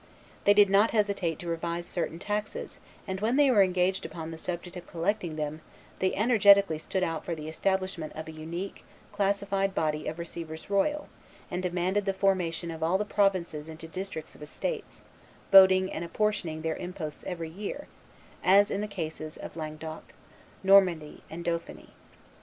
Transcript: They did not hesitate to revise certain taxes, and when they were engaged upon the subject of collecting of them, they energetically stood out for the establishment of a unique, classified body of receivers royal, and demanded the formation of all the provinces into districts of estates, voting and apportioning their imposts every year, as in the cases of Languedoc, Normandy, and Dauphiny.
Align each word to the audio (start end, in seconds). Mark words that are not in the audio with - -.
They 0.45 0.55
did 0.55 0.71
not 0.71 0.89
hesitate 0.97 1.37
to 1.37 1.47
revise 1.47 1.85
certain 1.85 2.17
taxes, 2.17 2.79
and 3.07 3.21
when 3.21 3.35
they 3.35 3.51
were 3.51 3.61
engaged 3.61 4.03
upon 4.03 4.31
the 4.31 4.37
subject 4.39 4.75
of 4.75 4.87
collecting 4.87 5.29
of 5.33 5.37
them, 5.37 5.61
they 5.99 6.15
energetically 6.15 6.79
stood 6.79 7.03
out 7.03 7.23
for 7.23 7.35
the 7.35 7.47
establishment 7.47 8.11
of 8.15 8.27
a 8.27 8.31
unique, 8.31 8.83
classified 9.11 9.75
body 9.75 10.07
of 10.07 10.17
receivers 10.17 10.71
royal, 10.71 11.07
and 11.51 11.61
demanded 11.61 12.05
the 12.05 12.15
formation 12.15 12.71
of 12.71 12.81
all 12.81 12.97
the 12.97 13.05
provinces 13.05 13.69
into 13.69 13.87
districts 13.87 14.33
of 14.33 14.41
estates, 14.41 15.03
voting 15.51 15.93
and 15.93 16.03
apportioning 16.03 16.63
their 16.63 16.77
imposts 16.77 17.23
every 17.27 17.49
year, 17.51 17.85
as 18.43 18.71
in 18.71 18.81
the 18.81 18.87
cases 18.87 19.37
of 19.37 19.55
Languedoc, 19.55 20.13
Normandy, 20.63 21.21
and 21.29 21.45
Dauphiny. 21.45 21.89